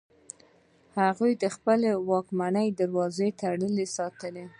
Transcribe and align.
هغوی 0.99 1.31
د 1.41 1.43
خپل 1.55 1.79
واک 2.09 2.27
دروازه 2.79 3.27
تړلې 3.41 3.85
ساتله. 3.97 4.45